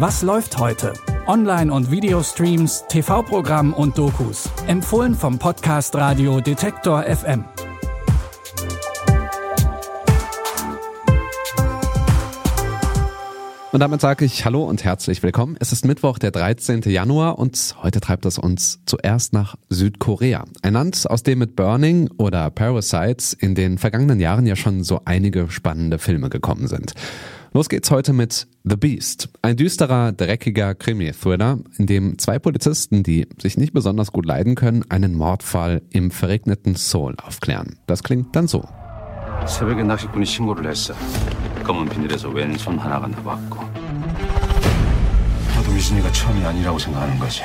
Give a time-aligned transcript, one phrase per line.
[0.00, 0.92] Was läuft heute?
[1.26, 4.48] Online- und Videostreams, TV-Programm und Dokus.
[4.68, 7.44] Empfohlen vom Podcast Radio Detektor FM.
[13.72, 15.56] Und damit sage ich Hallo und herzlich willkommen.
[15.58, 16.82] Es ist Mittwoch, der 13.
[16.82, 20.44] Januar und heute treibt es uns zuerst nach Südkorea.
[20.62, 25.00] Ein Land, aus dem mit Burning oder Parasites in den vergangenen Jahren ja schon so
[25.04, 26.94] einige spannende Filme gekommen sind.
[27.53, 29.29] Los geht's heute mit The Beast.
[29.41, 34.83] Ein düsterer, dreckiger Krimi-Thriller, in dem zwei Polizisten, die sich nicht besonders gut leiden können,
[34.89, 37.77] einen Mordfall im verregneten Seoul aufklären.
[37.87, 38.63] Das klingt dann so.
[39.45, 40.93] 새벽에 낚시꾼이 신고를 했어.
[41.63, 43.59] 검은 비닐에서 왼손 하나가 나왔고.
[45.55, 47.41] 나도 미진이가 처음이 아니라고 생각하는 거지.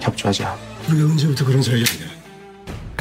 [0.00, 0.56] 협조하자.
[0.88, 2.19] 우리가 언제부터 그런 사이였냐?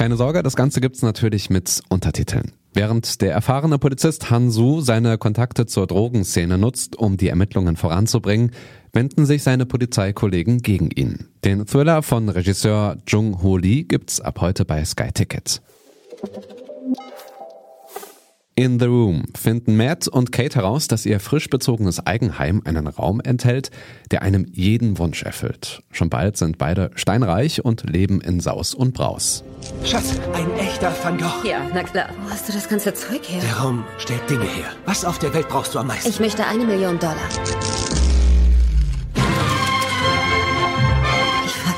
[0.01, 2.53] Keine Sorge, das Ganze gibt's natürlich mit Untertiteln.
[2.73, 8.52] Während der erfahrene Polizist Han Su seine Kontakte zur Drogenszene nutzt, um die Ermittlungen voranzubringen,
[8.95, 11.29] wenden sich seine Polizeikollegen gegen ihn.
[11.45, 15.61] Den Thriller von Regisseur Jung Ho Lee gibt's ab heute bei Sky Ticket.
[18.61, 23.23] In The Room finden Matt und Kate heraus, dass ihr frisch bezogenes Eigenheim einen Raum
[23.23, 23.71] enthält,
[24.11, 25.83] der einem jeden Wunsch erfüllt.
[25.93, 29.45] Schon bald sind beide steinreich und leben in Saus und Braus.
[29.83, 31.49] Schatz, ein echter Van Gogh.
[31.49, 32.11] Ja, na klar.
[32.23, 33.41] Wo hast du das ganze Zeug her?
[33.41, 34.67] Der Raum stellt Dinge her.
[34.85, 36.11] Was auf der Welt brauchst du am meisten?
[36.11, 37.17] Ich möchte eine Million Dollar.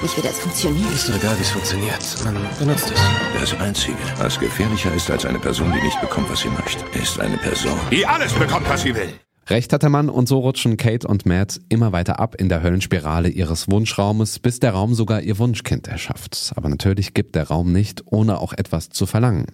[0.03, 0.93] Frag mich, wie das funktioniert.
[0.93, 2.25] Ist doch egal, wie es funktioniert.
[2.25, 3.01] Man benutzt es.
[3.41, 7.21] Das Einzige, was gefährlicher ist als eine Person, die nicht bekommt, was sie möchte, ist
[7.21, 9.13] eine Person, Die alles bekommt, was sie will.
[9.49, 12.63] Recht hat der Mann und so rutschen Kate und Matt immer weiter ab in der
[12.63, 16.53] Höllenspirale ihres Wunschraumes, bis der Raum sogar ihr Wunschkind erschafft.
[16.55, 19.47] Aber natürlich gibt der Raum nicht, ohne auch etwas zu verlangen.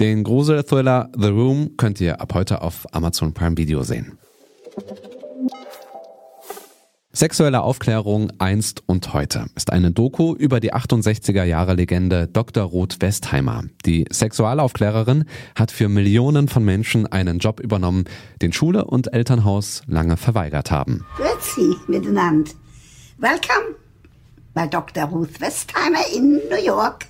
[0.00, 4.18] Den Grusel-Thriller The Room könnt ihr ab heute auf Amazon Prime Video sehen.
[7.16, 12.64] Sexuelle Aufklärung einst und heute ist eine Doku über die 68er Jahre Legende Dr.
[12.64, 13.62] Ruth Westheimer.
[13.86, 15.24] Die Sexualaufklärerin
[15.54, 18.06] hat für Millionen von Menschen einen Job übernommen,
[18.42, 21.06] den Schule und Elternhaus lange verweigert haben.
[21.16, 22.50] Grüezi miteinander.
[23.18, 23.76] Welcome
[24.52, 25.04] bei Dr.
[25.04, 27.06] Ruth Westheimer in New York.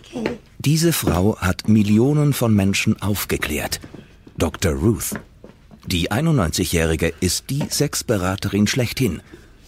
[0.00, 0.38] Okay.
[0.58, 3.78] Diese Frau hat Millionen von Menschen aufgeklärt.
[4.38, 4.72] Dr.
[4.72, 5.12] Ruth.
[5.86, 9.20] Die 91-Jährige ist die Sexberaterin schlechthin.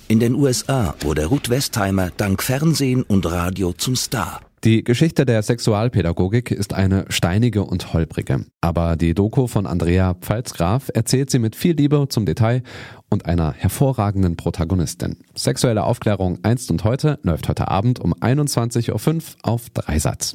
[0.09, 4.41] In den USA wurde Ruth Westheimer dank Fernsehen und Radio zum Star.
[4.65, 8.47] Die Geschichte der Sexualpädagogik ist eine steinige und holprige.
[8.63, 12.63] Aber die Doku von Andrea Pfalzgraf erzählt sie mit viel Liebe zum Detail
[13.11, 15.19] und einer hervorragenden Protagonistin.
[15.37, 20.35] Sexuelle Aufklärung einst und heute läuft heute Abend um 21.05 Uhr auf Dreisatz.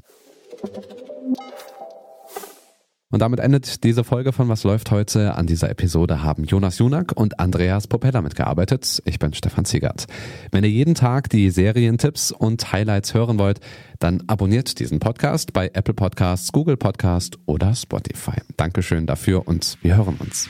[3.11, 5.35] Und damit endet diese Folge von Was läuft heute.
[5.35, 9.01] An dieser Episode haben Jonas Junak und Andreas Popella mitgearbeitet.
[9.05, 10.07] Ich bin Stefan Ziegert.
[10.51, 13.59] Wenn ihr jeden Tag die Serientipps und Highlights hören wollt,
[13.99, 18.41] dann abonniert diesen Podcast bei Apple Podcasts, Google Podcast oder Spotify.
[18.57, 20.49] Dankeschön dafür und wir hören uns.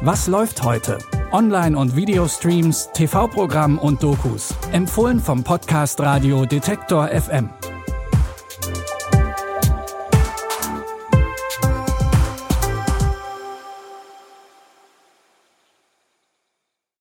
[0.00, 0.98] Was läuft heute?
[1.32, 4.54] Online- und Videostreams, TV-Programm und Dokus.
[4.72, 7.50] Empfohlen vom Podcast Radio Detektor FM.